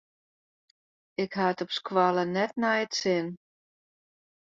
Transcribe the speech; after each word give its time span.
Ik 1.23 1.31
ha 1.37 1.45
it 1.53 1.63
op 1.65 1.71
skoalle 1.79 2.23
net 2.35 2.53
nei 2.61 2.79
it 2.85 2.93
sin. 3.01 3.27